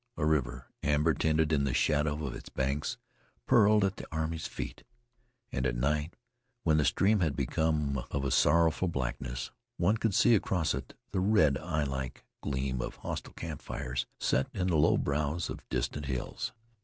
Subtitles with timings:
[0.17, 2.97] A river, amber tinted in the shadow of its banks,
[3.45, 4.83] purled at the army's feet;
[5.51, 6.15] and at night,
[6.63, 11.19] when the stream had become of a sorrowful blackness, one could see across it the
[11.19, 16.51] red, eyelike gleam of hostile camp fires set in the low brows of distant hills.